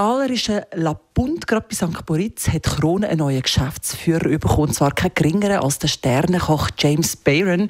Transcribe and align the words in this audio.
Malerischen 0.00 0.62
La 0.76 0.94
Punt, 0.94 1.46
gerade 1.46 1.66
bei 1.68 1.74
St. 1.74 2.08
Moritz, 2.08 2.48
hat 2.48 2.62
Krone 2.62 3.06
einen 3.06 3.18
neuen 3.18 3.42
Geschäftsführer 3.42 4.30
bekommen. 4.38 4.72
zwar 4.72 4.92
kein 4.92 5.10
geringerer 5.14 5.62
als 5.62 5.78
der 5.78 5.88
Sternenkoch 5.88 6.70
James 6.78 7.16
Bayron. 7.16 7.68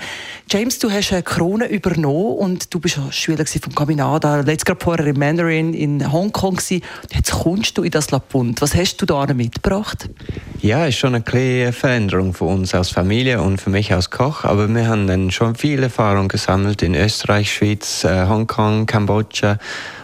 James, 0.49 0.79
du 0.79 0.93
hast 0.93 1.13
Krone 1.25 1.67
übernommen 1.67 2.37
und 2.37 2.73
du 2.73 2.79
bist 2.79 3.01
Schüler 3.11 3.45
von 3.47 3.75
Caminada, 3.75 4.43
letztes 4.43 4.65
gerade 4.65 4.81
vorher 4.81 5.07
in 5.09 5.19
Mandarin 5.19 5.75
in 5.75 6.13
Hongkong. 6.13 6.61
Jetzt 7.13 7.33
kommst 7.33 7.77
du 7.77 7.83
in 7.83 7.91
das 7.91 8.13
La 8.13 8.21
Punt. 8.21 8.63
Was 8.63 8.77
hast 8.77 8.99
du 8.99 9.07
da 9.07 9.27
mitgebracht? 9.35 10.09
Ja, 10.61 10.87
ist 10.87 10.99
schon 10.99 11.17
eine 11.17 11.25
kleine 11.25 11.73
Veränderung 11.73 12.33
für 12.33 12.45
uns 12.45 12.77
als 12.77 12.91
Familie 12.91 13.43
und 13.43 13.61
für 13.61 13.71
mich 13.71 13.93
als 13.93 14.09
Koch. 14.11 14.45
Aber 14.45 14.69
wir 14.69 14.87
haben 14.87 15.09
dann 15.09 15.33
schon 15.33 15.57
viel 15.57 15.83
Erfahrung 15.83 16.29
gesammelt 16.29 16.83
in 16.83 16.95
Österreich, 16.95 17.53
Schweiz, 17.53 18.05
äh, 18.05 18.29
Hongkong, 18.29 18.87
Kambodscha. 18.87 19.59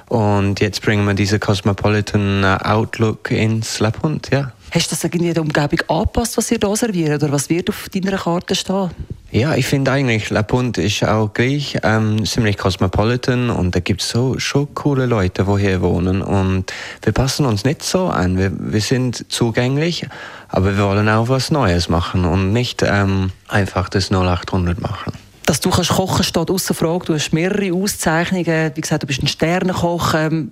Und 0.08 0.60
jetzt 0.60 0.82
bringen 0.82 1.04
wir 1.04 1.14
diesen 1.14 1.40
Cosmopolitan 1.40 2.44
äh, 2.44 2.58
Outlook 2.64 3.30
ins 3.30 3.80
Lapunt, 3.80 4.30
ja. 4.32 4.52
Hast 4.70 4.90
du 4.90 4.94
das 4.94 5.04
irgendwie 5.04 5.28
in 5.28 5.34
der 5.34 5.42
Umgebung 5.42 5.80
angepasst, 5.88 6.36
was 6.36 6.50
ihr 6.50 6.58
hier 6.62 6.76
serviert? 6.76 7.22
Oder 7.22 7.32
was 7.32 7.48
wird 7.48 7.70
auf 7.70 7.88
deiner 7.88 8.16
Karte 8.16 8.54
stehen? 8.54 8.90
Ja, 9.32 9.54
ich 9.54 9.66
finde 9.66 9.90
eigentlich, 9.90 10.30
La 10.30 10.42
Punt 10.42 10.78
ist 10.78 11.02
auch 11.04 11.32
gleich 11.32 11.76
ähm, 11.82 12.24
ziemlich 12.24 12.56
cosmopolitan 12.56 13.50
und 13.50 13.74
da 13.74 13.80
gibt 13.80 14.00
es 14.00 14.10
so 14.10 14.38
schon 14.38 14.72
coole 14.74 15.06
Leute, 15.06 15.44
die 15.44 15.60
hier 15.60 15.82
wohnen 15.82 16.22
und 16.22 16.72
wir 17.02 17.12
passen 17.12 17.44
uns 17.44 17.64
nicht 17.64 17.82
so 17.82 18.06
an. 18.06 18.38
Wir, 18.38 18.52
wir 18.54 18.80
sind 18.80 19.30
zugänglich, 19.30 20.06
aber 20.48 20.76
wir 20.76 20.84
wollen 20.84 21.08
auch 21.08 21.28
was 21.28 21.50
Neues 21.50 21.88
machen 21.88 22.24
und 22.24 22.52
nicht 22.52 22.82
ähm, 22.86 23.32
einfach 23.48 23.88
das 23.88 24.10
0800 24.10 24.80
machen. 24.80 25.12
Dass 25.46 25.60
du 25.60 25.70
kannst 25.70 25.90
kochen 25.90 26.24
steht 26.24 26.50
außer 26.50 26.74
Frage. 26.74 27.06
Du 27.06 27.14
hast 27.14 27.32
mehrere 27.32 27.72
Auszeichnungen. 27.72 28.72
Wie 28.74 28.80
gesagt, 28.80 29.04
du 29.04 29.06
bist 29.06 29.22
ein 29.22 29.28
Sternenkoch. 29.28 30.14
Ähm, 30.14 30.50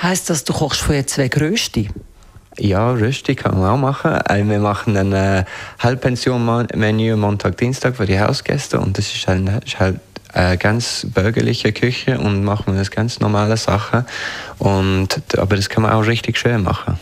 heißt 0.00 0.30
das, 0.30 0.44
du 0.44 0.52
kochst 0.52 0.80
von 0.80 0.94
jetzt 0.94 1.14
zwei 1.14 1.28
Größte? 1.28 1.88
Ja, 2.58 2.92
Rösti 2.92 3.34
kann 3.34 3.58
man 3.58 3.70
auch 3.70 3.76
machen. 3.76 4.12
Äh, 4.12 4.48
wir 4.48 4.58
machen 4.60 4.96
ein 4.96 5.12
äh, 5.12 5.44
Halbpension-Menü 5.80 7.16
Montag, 7.16 7.58
Dienstag 7.58 7.96
für 7.96 8.06
die 8.06 8.18
Hausgäste 8.18 8.80
und 8.80 8.96
das 8.96 9.14
ist 9.14 9.26
halt, 9.26 9.64
ist 9.64 9.78
halt 9.78 10.00
eine 10.32 10.56
ganz 10.56 11.06
bürgerliche 11.12 11.72
Küche 11.72 12.18
und 12.18 12.44
machen 12.44 12.72
wir 12.72 12.78
das 12.78 12.90
ganz 12.90 13.20
normale 13.20 13.56
Sachen. 13.56 14.06
Und, 14.58 15.22
aber 15.36 15.56
das 15.56 15.68
kann 15.68 15.82
man 15.82 15.92
auch 15.92 16.06
richtig 16.06 16.38
schön 16.38 16.62
machen. 16.62 16.98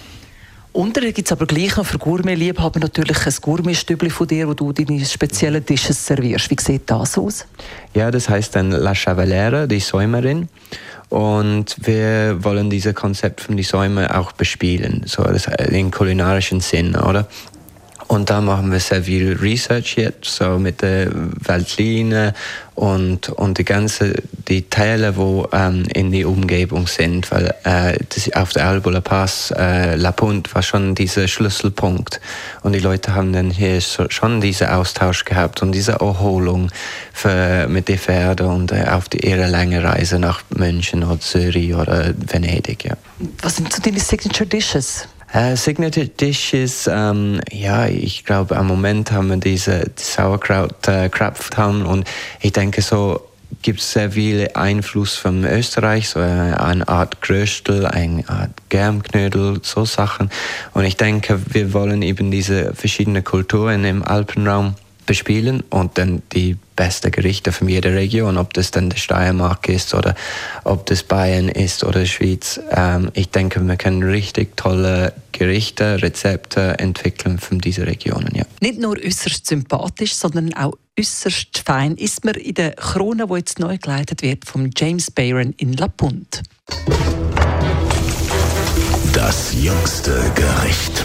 Unter 0.74 1.02
gibt 1.02 1.28
es 1.28 1.30
aber 1.30 1.46
gleich 1.46 1.76
noch 1.76 1.86
für 1.86 1.98
Gourmet-Liebhaber 1.98 2.80
natürlich 2.80 3.24
ein 3.24 3.34
Gourmet-Stübli 3.40 4.10
von 4.10 4.26
dir, 4.26 4.48
wo 4.48 4.54
du 4.54 4.72
deine 4.72 5.04
speziellen 5.04 5.64
Dishes 5.64 6.04
servierst. 6.04 6.50
Wie 6.50 6.56
sieht 6.60 6.90
das 6.90 7.16
aus? 7.16 7.46
Ja, 7.94 8.10
das 8.10 8.28
heißt 8.28 8.56
dann 8.56 8.72
La 8.72 8.92
Chavalera, 8.92 9.68
die 9.68 9.78
Säumerin. 9.78 10.48
Und 11.10 11.76
wir 11.86 12.42
wollen 12.42 12.70
dieses 12.70 12.92
Konzept 12.92 13.42
von 13.42 13.56
die 13.56 13.62
Säume 13.62 14.18
auch 14.18 14.32
bespielen, 14.32 15.04
so 15.06 15.24
im 15.70 15.92
kulinarischen 15.92 16.58
Sinn, 16.60 16.96
oder? 16.96 17.28
Und 18.06 18.30
da 18.30 18.40
machen 18.40 18.70
wir 18.70 18.80
sehr 18.80 19.04
viel 19.04 19.32
Research 19.32 19.96
jetzt, 19.96 20.36
so 20.36 20.58
mit 20.58 20.82
der 20.82 21.10
Weltline 21.12 22.34
und, 22.74 23.28
und 23.28 23.58
die 23.58 23.64
ganze, 23.64 24.14
die 24.48 24.68
Teile, 24.68 25.16
wo 25.16 25.48
ähm, 25.52 25.84
in 25.94 26.10
die 26.10 26.24
Umgebung 26.24 26.86
sind, 26.86 27.30
weil 27.30 27.54
äh, 27.64 27.96
das, 28.14 28.32
auf 28.34 28.52
der 28.52 28.66
Albola 28.66 29.00
Pass, 29.00 29.52
äh, 29.56 29.94
La 29.94 30.12
Punt 30.12 30.54
war 30.54 30.62
schon 30.62 30.94
dieser 30.94 31.28
Schlüsselpunkt. 31.28 32.20
Und 32.62 32.72
die 32.72 32.80
Leute 32.80 33.14
haben 33.14 33.32
dann 33.32 33.50
hier 33.50 33.80
so, 33.80 34.06
schon 34.10 34.40
diesen 34.40 34.68
Austausch 34.68 35.24
gehabt 35.24 35.62
und 35.62 35.72
diese 35.72 35.92
Erholung 35.92 36.70
für, 37.12 37.68
mit 37.68 37.88
den 37.88 37.98
Pferden 37.98 38.48
und 38.48 38.72
äh, 38.72 38.86
auf 38.90 39.08
die, 39.08 39.26
ihre 39.26 39.46
lange 39.46 39.82
Reise 39.82 40.18
nach 40.18 40.42
München 40.50 41.04
oder 41.04 41.20
Zürich 41.20 41.74
oder 41.74 42.12
Venedig. 42.16 42.84
Ja. 42.84 42.96
Was 43.40 43.56
sind 43.56 43.72
so 43.72 43.80
deine 43.80 44.00
Signature 44.00 44.48
Dishes? 44.48 45.08
Uh, 45.36 45.56
Signature 45.56 46.06
Dishes, 46.06 46.88
ähm, 46.88 47.40
ja, 47.50 47.88
ich 47.88 48.24
glaube, 48.24 48.56
am 48.56 48.68
Moment 48.68 49.10
haben 49.10 49.30
wir 49.30 49.36
diese 49.36 49.90
die 49.90 50.00
Sauerkraut 50.00 50.86
äh, 50.86 51.10
haben 51.56 51.84
und 51.86 52.06
ich 52.40 52.52
denke 52.52 52.82
so 52.82 53.20
gibt 53.60 53.80
es 53.80 53.90
sehr 53.90 54.12
viele 54.12 54.54
Einfluss 54.54 55.16
von 55.16 55.44
Österreich, 55.44 56.10
so 56.10 56.20
eine 56.20 56.86
Art 56.86 57.20
Gröstel, 57.20 57.84
eine 57.84 58.28
Art 58.28 58.50
Germknödel, 58.68 59.58
so 59.62 59.84
Sachen. 59.84 60.30
Und 60.72 60.84
ich 60.84 60.96
denke, 60.96 61.40
wir 61.50 61.72
wollen 61.72 62.02
eben 62.02 62.30
diese 62.30 62.74
verschiedenen 62.74 63.24
Kulturen 63.24 63.84
im 63.84 64.04
Alpenraum 64.04 64.74
bespielen 65.06 65.62
und 65.70 65.98
dann 65.98 66.22
die 66.32 66.56
besten 66.76 67.10
Gerichte 67.10 67.52
von 67.52 67.68
jeder 67.68 67.94
Region, 67.94 68.36
ob 68.36 68.52
das 68.54 68.70
dann 68.70 68.90
der 68.90 68.96
Steiermark 68.96 69.68
ist 69.68 69.94
oder 69.94 70.14
ob 70.64 70.86
das 70.86 71.02
Bayern 71.02 71.48
ist 71.48 71.84
oder 71.84 72.04
Schweiz. 72.06 72.60
Ähm, 72.70 73.10
ich 73.14 73.30
denke, 73.30 73.60
wir 73.60 73.76
können 73.76 74.02
richtig 74.02 74.56
tolle 74.56 75.12
Gerichte, 75.32 76.02
Rezepte 76.02 76.78
entwickeln 76.78 77.38
von 77.38 77.58
diesen 77.58 77.84
Regionen. 77.84 78.34
Ja. 78.34 78.44
Nicht 78.60 78.80
nur 78.80 78.96
äußerst 78.98 79.46
sympathisch, 79.46 80.14
sondern 80.14 80.52
auch 80.54 80.74
äußerst 80.98 81.62
fein 81.64 81.96
ist 81.96 82.24
man 82.24 82.34
in 82.34 82.54
der 82.54 82.72
Krone, 82.72 83.26
die 83.26 83.34
jetzt 83.34 83.58
neu 83.58 83.78
geleitet 83.78 84.22
wird 84.22 84.44
von 84.44 84.70
James 84.76 85.10
Bayron 85.10 85.52
in 85.56 85.72
La 85.74 85.88
Punt. 85.88 86.42
Das 89.12 89.54
jüngste 89.54 90.32
Gericht. 90.34 91.04